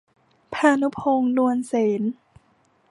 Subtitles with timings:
[0.53, 2.03] ภานุพงษ์ นวลเสน